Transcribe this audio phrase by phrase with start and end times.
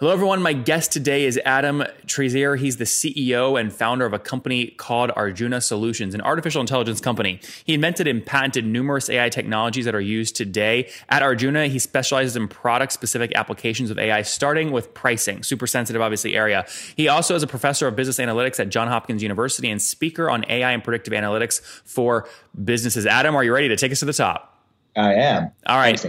[0.00, 0.40] Hello, everyone.
[0.40, 2.56] My guest today is Adam Treiser.
[2.56, 7.40] He's the CEO and founder of a company called Arjuna Solutions, an artificial intelligence company.
[7.64, 10.88] He invented and patented numerous AI technologies that are used today.
[11.08, 16.00] At Arjuna, he specializes in product specific applications of AI, starting with pricing, super sensitive,
[16.00, 16.64] obviously, area.
[16.94, 20.44] He also is a professor of business analytics at Johns Hopkins University and speaker on
[20.48, 22.28] AI and predictive analytics for
[22.62, 23.04] businesses.
[23.04, 24.62] Adam, are you ready to take us to the top?
[24.94, 25.50] I am.
[25.66, 26.08] All right.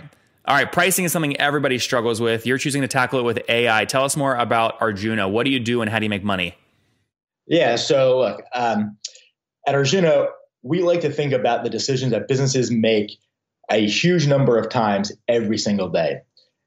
[0.49, 2.47] All right, pricing is something everybody struggles with.
[2.47, 3.85] You're choosing to tackle it with AI.
[3.85, 5.29] Tell us more about Arjuna.
[5.29, 6.57] What do you do and how do you make money?
[7.45, 8.97] Yeah, so look, um,
[9.67, 10.25] at Arjuna,
[10.63, 13.11] we like to think about the decisions that businesses make
[13.69, 16.21] a huge number of times every single day.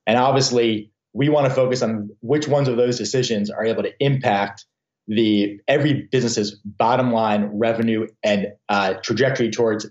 [0.06, 3.92] And obviously, we want to focus on which ones of those decisions are able to
[3.98, 4.64] impact
[5.08, 9.91] the every business's bottom line revenue and uh, trajectory towards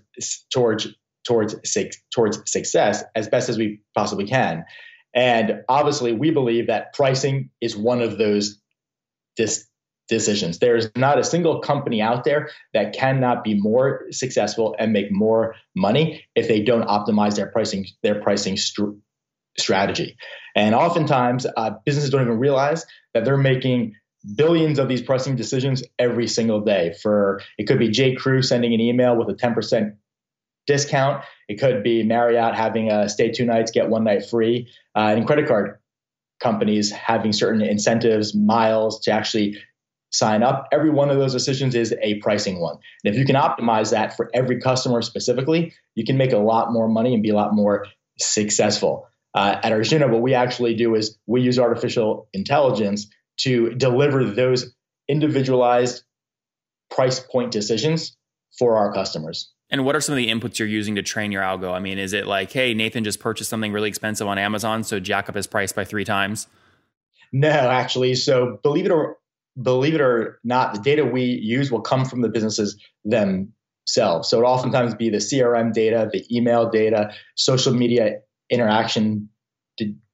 [0.50, 0.88] towards
[1.24, 1.54] towards
[2.14, 4.64] towards success as best as we possibly can.
[5.14, 8.60] And obviously, we believe that pricing is one of those
[9.36, 9.66] dis-
[10.08, 10.58] decisions.
[10.58, 15.54] There's not a single company out there that cannot be more successful and make more
[15.74, 18.92] money if they don't optimize their pricing their pricing str-
[19.58, 20.16] strategy.
[20.54, 22.84] And oftentimes, uh, businesses don't even realize
[23.14, 23.94] that they're making
[24.36, 26.94] billions of these pricing decisions every single day.
[27.02, 28.14] For it could be J.
[28.14, 29.96] Crew sending an email with a 10%
[30.66, 31.24] discount.
[31.48, 35.26] It could be Marriott having a stay two nights, get one night free, uh, and
[35.26, 35.78] credit card
[36.40, 39.58] companies having certain incentives, miles to actually
[40.10, 40.68] sign up.
[40.72, 42.76] Every one of those decisions is a pricing one.
[43.04, 46.72] And if you can optimize that for every customer specifically, you can make a lot
[46.72, 47.86] more money and be a lot more
[48.18, 49.08] successful.
[49.34, 53.06] Uh, at Arjuna, what we actually do is we use artificial intelligence
[53.38, 54.74] to deliver those
[55.08, 56.02] individualized
[56.90, 58.14] price point decisions
[58.58, 59.50] for our customers.
[59.72, 61.72] And what are some of the inputs you're using to train your algo?
[61.72, 65.00] I mean, is it like, hey, Nathan just purchased something really expensive on Amazon, so
[65.00, 66.46] jack up his price by three times?
[67.32, 68.14] No, actually.
[68.14, 69.16] So believe it or
[69.60, 74.28] believe it or not, the data we use will come from the businesses themselves.
[74.28, 78.18] So it oftentimes be the CRM data, the email data, social media
[78.50, 79.30] interaction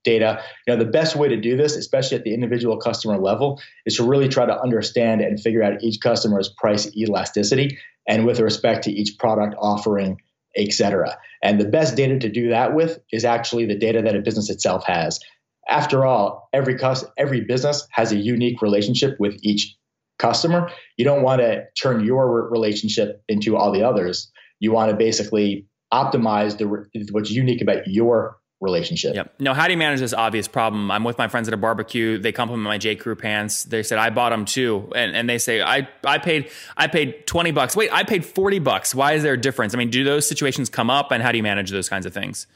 [0.09, 0.43] data.
[0.67, 3.97] You know, the best way to do this, especially at the individual customer level, is
[3.97, 8.85] to really try to understand and figure out each customer's price elasticity and with respect
[8.85, 10.17] to each product offering,
[10.57, 11.19] et cetera.
[11.43, 14.49] And the best data to do that with is actually the data that a business
[14.51, 15.21] itself has.
[15.69, 19.77] After all, every cus- every business has a unique relationship with each
[20.19, 20.71] customer.
[20.97, 24.33] You don't want to turn your relationship into all the others.
[24.59, 26.67] You want to basically optimize the
[27.13, 29.15] what's unique about your relationship.
[29.15, 29.35] Yep.
[29.39, 30.91] No, how do you manage this obvious problem?
[30.91, 32.19] I'm with my friends at a barbecue.
[32.19, 32.97] They compliment my J.
[32.97, 33.65] Crew pants.
[33.65, 37.27] They said I bought them too, and and they say I I paid I paid
[37.27, 37.77] twenty bucks.
[37.77, 38.95] Wait, I paid forty bucks.
[38.95, 39.75] Why is there a difference?
[39.75, 42.13] I mean, do those situations come up, and how do you manage those kinds of
[42.13, 42.47] things?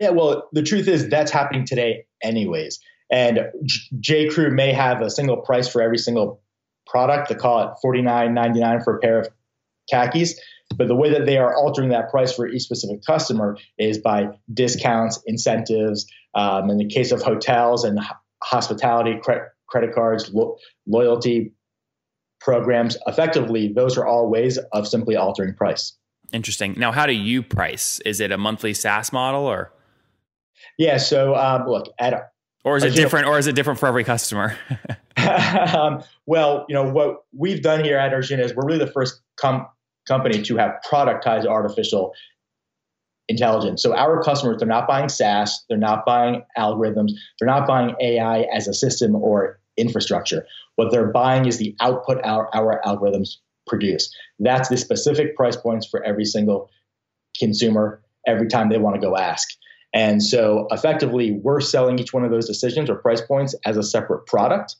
[0.00, 2.80] Yeah, well, the truth is that's happening today, anyways.
[3.10, 3.40] And
[4.00, 4.28] J.
[4.28, 6.42] Crew may have a single price for every single
[6.86, 7.28] product.
[7.28, 9.28] They call it forty nine ninety nine for a pair of
[9.90, 10.40] khakis
[10.76, 14.28] but the way that they are altering that price for each specific customer is by
[14.52, 16.06] discounts, incentives.
[16.34, 18.00] Um, in the case of hotels and
[18.42, 21.52] hospitality, cre- credit cards, lo- loyalty
[22.40, 25.96] programs, effectively, those are all ways of simply altering price.
[26.32, 26.74] Interesting.
[26.76, 28.00] Now, how do you price?
[28.00, 29.72] Is it a monthly SaaS model or?
[30.78, 30.96] Yeah.
[30.98, 32.30] So um, look at.
[32.64, 33.28] Or is it different?
[33.28, 34.56] Or is it different for every customer?
[35.16, 39.20] um, well, you know what we've done here at Arjuna is we're really the first
[39.36, 39.66] com-
[40.06, 42.12] company to have productized artificial
[43.28, 43.82] intelligence.
[43.82, 48.42] So our customers, they're not buying SaaS, they're not buying algorithms, they're not buying AI
[48.54, 50.46] as a system or infrastructure.
[50.76, 53.36] What they're buying is the output our, our algorithms
[53.66, 54.14] produce.
[54.38, 56.70] That's the specific price points for every single
[57.38, 59.48] consumer every time they want to go ask.
[59.94, 63.82] And so effectively, we're selling each one of those decisions or price points as a
[63.82, 64.76] separate product.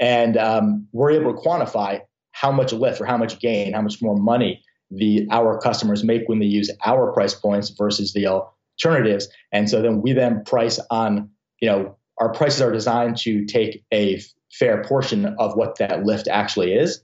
[0.00, 2.00] And um, we're able to quantify
[2.34, 4.60] how much lift or how much gain, how much more money
[4.90, 9.28] the our customers make when they use our price points versus the alternatives.
[9.52, 13.84] And so then we then price on, you know, our prices are designed to take
[13.92, 14.20] a
[14.52, 17.02] fair portion of what that lift actually is.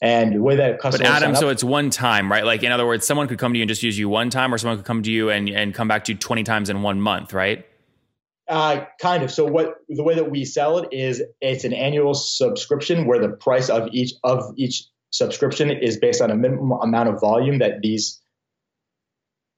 [0.00, 1.08] And the way that customers.
[1.08, 2.44] But Adam, so it's one time, right?
[2.44, 4.52] Like in other words, someone could come to you and just use you one time,
[4.54, 6.82] or someone could come to you and, and come back to you 20 times in
[6.82, 7.66] one month, right?
[8.48, 9.30] Uh, kind of.
[9.30, 13.30] So what the way that we sell it is it's an annual subscription where the
[13.30, 17.82] price of each of each subscription is based on a minimum amount of volume that
[17.82, 18.20] these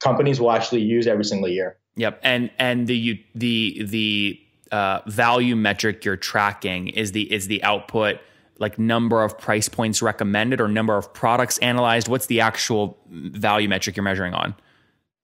[0.02, 1.78] companies will actually use every single year.
[1.96, 2.20] Yep.
[2.22, 4.40] And and the the the
[4.70, 8.19] uh, value metric you're tracking is the is the output
[8.58, 12.08] like number of price points recommended or number of products analyzed?
[12.08, 14.54] What's the actual value metric you're measuring on?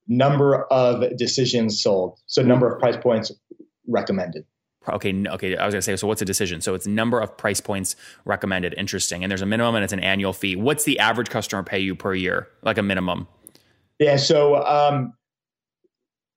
[0.09, 2.19] Number of decisions sold.
[2.27, 3.31] So number of price points
[3.91, 4.45] recommended.
[4.89, 5.57] Okay, okay.
[5.57, 6.61] I was gonna say, so what's a decision?
[6.61, 8.75] So it's number of price points recommended.
[8.79, 9.23] Interesting.
[9.23, 10.57] And there's a minimum and it's an annual fee.
[10.57, 12.49] What's the average customer pay you per year?
[12.63, 13.29] Like a minimum?
[13.99, 14.17] Yeah.
[14.17, 15.13] So, um,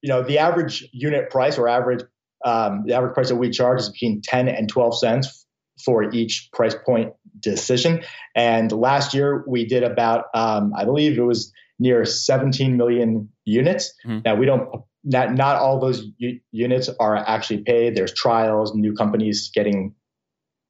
[0.02, 2.04] you know, the average unit price or average,
[2.44, 5.46] um, the average price that we charge is between 10 and 12 cents
[5.84, 8.04] for each price point decision.
[8.36, 13.94] And last year we did about, um, I believe it was near 17 million units.
[14.06, 14.20] Mm-hmm.
[14.26, 17.96] Now we don't, not, not all those u- units are actually paid.
[17.96, 19.94] There's trials, new companies getting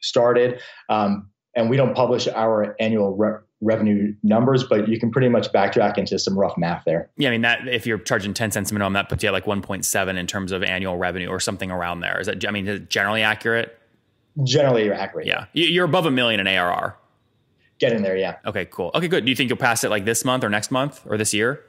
[0.01, 0.59] started.
[0.89, 5.51] Um, and we don't publish our annual re- revenue numbers, but you can pretty much
[5.51, 7.09] backtrack into some rough math there.
[7.15, 9.33] Yeah, I mean that if you're charging 10 cents a minimum, that puts you at
[9.33, 12.19] like 1.7 in terms of annual revenue or something around there.
[12.19, 13.79] Is that I mean, is it generally accurate?
[14.43, 15.27] generally you're accurate.
[15.27, 15.45] Yeah.
[15.53, 16.97] You're above a million in ARR.
[17.79, 18.37] Getting there, yeah.
[18.45, 18.91] Okay, cool.
[18.95, 19.25] Okay, good.
[19.25, 21.63] Do you think you'll pass it like this month or next month or this year?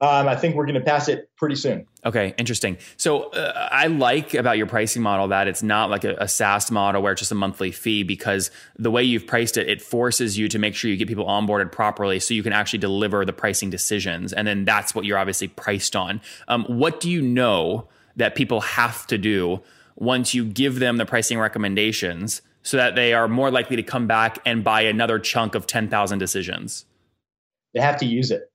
[0.00, 1.86] Um, I think we're going to pass it pretty soon.
[2.04, 2.78] Okay, interesting.
[2.96, 6.70] So uh, I like about your pricing model that it's not like a, a, SaaS
[6.70, 10.36] model where it's just a monthly fee because the way you've priced it, it forces
[10.36, 13.32] you to make sure you get people onboarded properly so you can actually deliver the
[13.32, 14.32] pricing decisions.
[14.32, 16.20] And then that's what you're obviously priced on.
[16.48, 19.62] Um, what do you know that people have to do
[19.94, 24.08] once you give them the pricing recommendations so that they are more likely to come
[24.08, 26.84] back and buy another chunk of 10,000 decisions?
[27.74, 28.50] They have to use it.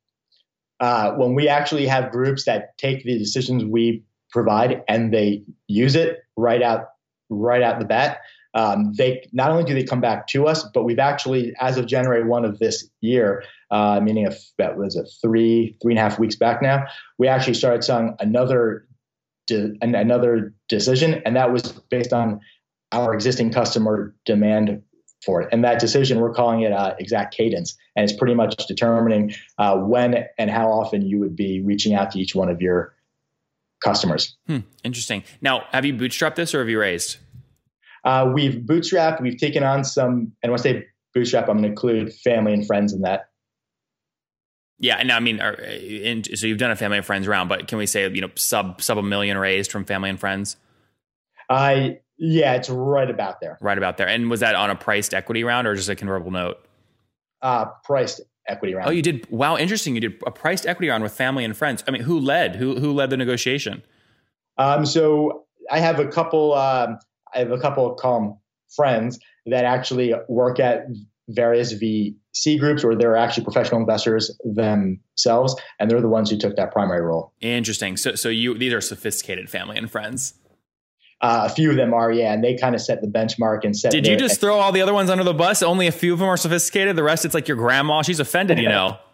[0.79, 5.95] Uh, when we actually have groups that take the decisions we provide and they use
[5.95, 6.89] it right out
[7.29, 8.19] right out the bat,
[8.53, 11.85] um, they not only do they come back to us, but we've actually, as of
[11.85, 16.01] January one of this year, uh, meaning if that was a three three and a
[16.01, 16.85] half weeks back now,
[17.17, 18.87] we actually started selling another
[19.47, 22.39] de- another decision, and that was based on
[22.91, 24.81] our existing customer demand
[25.23, 25.49] for it.
[25.51, 29.77] And that decision, we're calling it uh, exact cadence, and it's pretty much determining uh,
[29.77, 32.95] when and how often you would be reaching out to each one of your
[33.83, 34.37] customers.
[34.47, 35.23] Hmm, interesting.
[35.41, 37.17] Now, have you bootstrapped this or have you raised?
[38.03, 39.21] Uh, we've bootstrapped.
[39.21, 42.65] We've taken on some, and when I say bootstrap, I'm going to include family and
[42.65, 43.29] friends in that.
[44.81, 47.77] Yeah, and I mean, in, so you've done a family and friends round, but can
[47.77, 50.55] we say you know sub sub a million raised from family and friends?
[51.49, 53.57] I yeah, it's right about there.
[53.61, 54.07] Right about there.
[54.07, 56.63] And was that on a priced equity round or just a convertible note?
[57.41, 58.89] Uh priced equity round.
[58.89, 59.29] Oh, you did.
[59.29, 59.95] Wow, interesting.
[59.95, 61.83] You did a priced equity round with family and friends.
[61.87, 62.57] I mean, who led?
[62.57, 63.83] Who who led the negotiation?
[64.57, 66.53] Um, so I have a couple.
[66.53, 66.99] Um,
[67.33, 68.37] I have a couple of calm
[68.75, 70.85] friends that actually work at
[71.29, 76.55] various VC groups or they're actually professional investors themselves, and they're the ones who took
[76.55, 77.33] that primary role.
[77.39, 77.97] Interesting.
[77.97, 80.33] So, so you these are sophisticated family and friends.
[81.21, 83.77] Uh, a few of them are, yeah, and they kind of set the benchmark and
[83.77, 83.91] set.
[83.91, 85.61] Did you just throw all the other ones under the bus?
[85.61, 86.95] Only a few of them are sophisticated.
[86.95, 88.01] The rest, it's like your grandma.
[88.01, 88.97] She's offended, you know.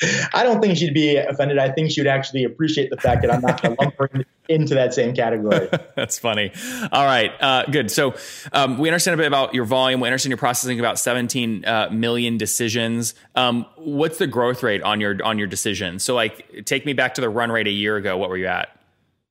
[0.32, 1.58] I don't think she'd be offended.
[1.58, 4.10] I think she would actually appreciate the fact that I'm not going to lump her
[4.48, 5.68] into that same category.
[5.96, 6.52] That's funny.
[6.92, 7.90] All right, uh, good.
[7.90, 8.14] So
[8.52, 10.00] um, we understand a bit about your volume.
[10.00, 13.14] We understand you're processing about 17 uh, million decisions.
[13.34, 16.04] Um, what's the growth rate on your on your decisions?
[16.04, 18.16] So like, take me back to the run rate a year ago.
[18.16, 18.77] What were you at?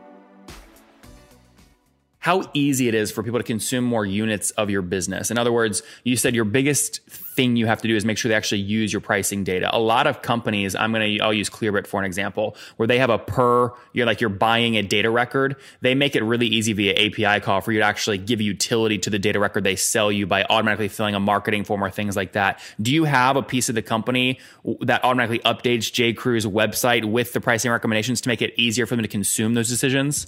[2.21, 5.31] how easy it is for people to consume more units of your business.
[5.31, 8.29] In other words, you said your biggest thing you have to do is make sure
[8.29, 9.75] they actually use your pricing data.
[9.75, 12.99] A lot of companies, I'm going to, I'll use Clearbit for an example, where they
[12.99, 15.55] have a per, you're like, you're buying a data record.
[15.81, 19.09] They make it really easy via API call for you to actually give utility to
[19.09, 22.33] the data record they sell you by automatically filling a marketing form or things like
[22.33, 22.59] that.
[22.79, 24.39] Do you have a piece of the company
[24.81, 26.13] that automatically updates J.
[26.13, 30.27] Website with the pricing recommendations to make it easier for them to consume those decisions?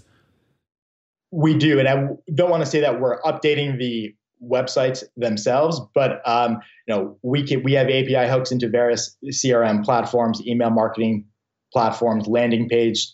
[1.36, 1.96] We do, and I
[2.36, 7.42] don't want to say that we're updating the websites themselves, but um, you know we
[7.44, 11.26] can we have API hooks into various CRM platforms, email marketing
[11.72, 13.08] platforms, landing page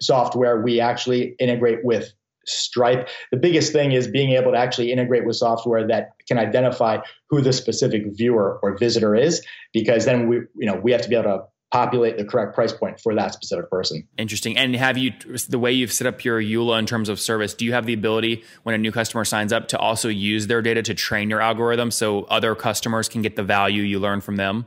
[0.00, 0.62] software.
[0.62, 2.12] We actually integrate with
[2.46, 3.08] Stripe.
[3.32, 7.40] The biggest thing is being able to actually integrate with software that can identify who
[7.40, 11.16] the specific viewer or visitor is, because then we you know we have to be
[11.16, 14.06] able to populate the correct price point for that specific person.
[14.18, 14.56] Interesting.
[14.56, 15.12] And have you
[15.48, 17.54] the way you've set up your EULA in terms of service?
[17.54, 20.62] Do you have the ability when a new customer signs up to also use their
[20.62, 24.36] data to train your algorithm so other customers can get the value you learn from
[24.36, 24.66] them?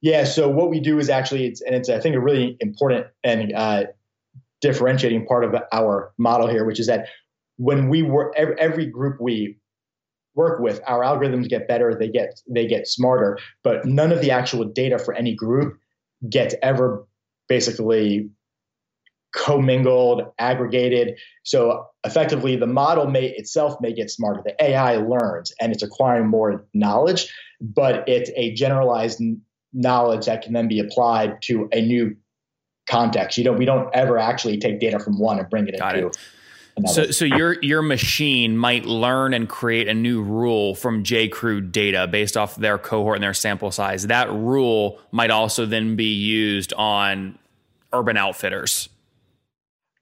[0.00, 0.24] Yeah.
[0.24, 3.52] So what we do is actually, it's, and it's I think a really important and
[3.54, 3.84] uh,
[4.60, 7.08] differentiating part of our model here, which is that
[7.56, 9.58] when we work every, every group we
[10.34, 14.32] work with our algorithms get better they get they get smarter but none of the
[14.32, 15.78] actual data for any group
[16.28, 17.06] gets ever
[17.48, 18.30] basically
[19.34, 21.18] commingled, aggregated.
[21.42, 24.42] So effectively, the model may itself may get smarter.
[24.44, 29.20] The AI learns and it's acquiring more knowledge, but it's a generalized
[29.72, 32.16] knowledge that can then be applied to a new
[32.88, 33.36] context.
[33.36, 36.08] You know, we don't ever actually take data from one and bring it Got into.
[36.08, 36.16] It.
[36.86, 41.28] So, so your your machine might learn and create a new rule from J.
[41.28, 44.08] Crew data based off their cohort and their sample size.
[44.08, 47.38] That rule might also then be used on
[47.92, 48.88] Urban Outfitters.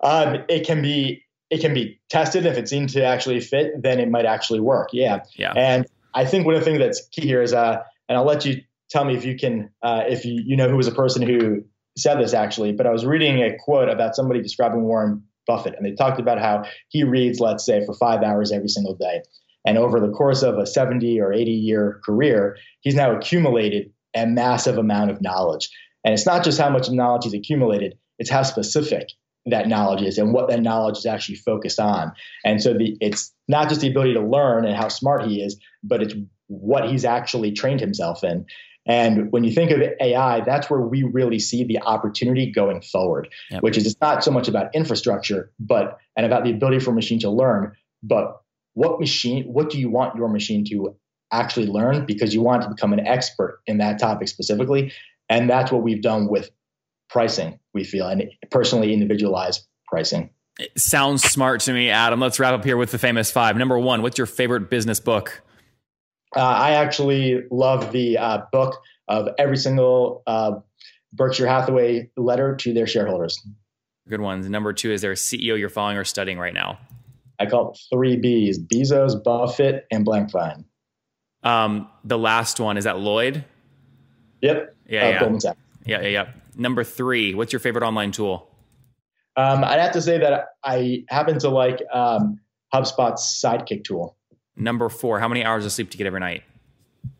[0.03, 3.83] Um, it can be it can be tested if it seems to actually fit.
[3.83, 4.89] Then it might actually work.
[4.95, 5.21] Yeah.
[5.35, 5.53] Yeah.
[5.55, 8.47] And I think one of the things that's key here is, uh, and I'll let
[8.47, 11.21] you tell me if you can, uh, if you you know who was a person
[11.21, 11.65] who
[11.99, 12.73] said this actually.
[12.73, 16.39] But I was reading a quote about somebody describing Warren Buffett, and they talked about
[16.39, 19.23] how he reads, let's say, for five hours every single day.
[19.67, 24.27] And over the course of a 70 or 80 year career, he's now accumulated a
[24.27, 25.71] massive amount of knowledge.
[26.05, 29.09] And it's not just how much knowledge he's accumulated, it's how specific
[29.47, 32.13] that knowledge is and what that knowledge is actually focused on.
[32.45, 35.61] And so the, it's not just the ability to learn and how smart he is,
[35.83, 36.15] but it's
[36.47, 38.47] what he's actually trained himself in.
[38.85, 43.29] And when you think of AI, that's where we really see the opportunity going forward,
[43.51, 43.63] yep.
[43.63, 46.95] which is it's not so much about infrastructure, but and about the ability for a
[46.95, 47.73] machine to learn,
[48.03, 48.43] but
[48.75, 50.97] what machine, what do you want your machine to
[51.31, 52.07] actually learn?
[52.07, 54.93] Because you want to become an expert in that topic specifically.
[55.29, 56.51] And that's what we've done with
[57.09, 60.31] pricing, we feel, and personally individualized pricing.
[60.59, 62.21] It sounds smart to me, Adam.
[62.21, 63.57] Let's wrap up here with the famous five.
[63.57, 65.43] Number one, what's your favorite business book?
[66.37, 70.53] Uh, I actually love the uh, book of every single uh,
[71.13, 73.41] Berkshire Hathaway letter to their shareholders.
[74.09, 74.49] Good ones.
[74.49, 76.79] Number two, is there a CEO you're following or studying right now?
[77.39, 80.65] I call it three B's Bezos, Buffett, and Blankfein.
[81.43, 83.45] Um, the last one, is that Lloyd?
[84.43, 84.75] Yep.
[84.89, 85.09] Yeah.
[85.09, 85.39] Yeah.
[85.43, 85.53] yeah.
[85.85, 86.09] Yeah.
[86.09, 86.31] Yeah.
[86.57, 88.49] Number three, what's your favorite online tool?
[89.37, 92.39] Um, I'd have to say that I happen to like um,
[92.75, 94.17] HubSpot's Sidekick tool.
[94.57, 96.43] Number four, how many hours of sleep do you get every night?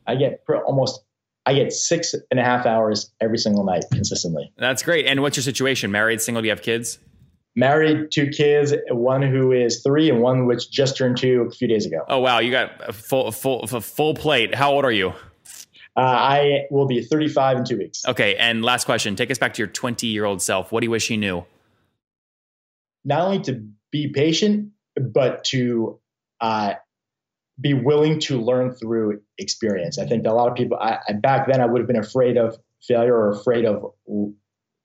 [0.07, 1.03] I get almost
[1.45, 4.53] I get six and a half hours every single night consistently.
[4.57, 5.07] That's great.
[5.07, 5.91] And what's your situation?
[5.91, 6.43] Married, single?
[6.43, 6.99] Do you have kids?
[7.57, 11.69] Married, two kids, one who is three and one which just turned two a few
[11.69, 12.05] days ago.
[12.09, 14.55] Oh wow, you got a full full a full plate.
[14.55, 15.13] How old are you?
[15.95, 18.07] Uh, I will be 35 in two weeks.
[18.07, 19.15] Okay, and last question.
[19.15, 20.73] Take us back to your 20 year old self.
[20.73, 21.45] What do you wish you knew?
[23.05, 25.99] not only to be patient, but to
[26.41, 26.75] uh,
[27.63, 29.99] be willing to learn through experience.
[29.99, 32.37] I think a lot of people, I, I, back then, I would have been afraid
[32.37, 33.93] of failure or afraid of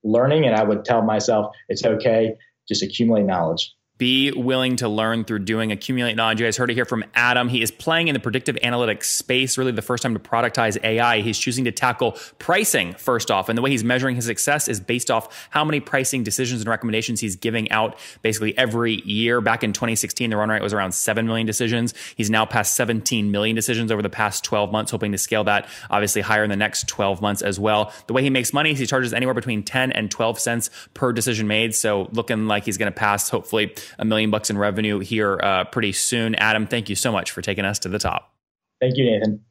[0.03, 2.36] learning, and I would tell myself, it's okay,
[2.67, 3.74] just accumulate knowledge.
[3.98, 6.39] Be willing to learn through doing, accumulate knowledge.
[6.39, 7.50] You guys heard it here from Adam.
[7.50, 11.22] He is playing in the predictive analytics space, really the first time to productize AI.
[11.22, 13.50] He's choosing to tackle pricing first off.
[13.50, 16.70] And the way he's measuring his success is based off how many pricing decisions and
[16.70, 19.42] recommendations he's giving out basically every year.
[19.42, 21.94] Back in 2016, the run rate was around 7 million decisions.
[22.16, 25.68] He's now passed 17 million decisions over the past 12 months, hoping to scale that
[25.89, 27.92] obviously higher in the next 12 months as well.
[28.06, 31.12] The way he makes money is he charges anywhere between 10 and 12 cents per
[31.12, 31.74] decision made.
[31.74, 35.65] So looking like he's going to pass hopefully a million bucks in revenue here uh,
[35.65, 36.36] pretty soon.
[36.36, 38.34] Adam, thank you so much for taking us to the top.
[38.79, 39.44] Thank you, Nathan.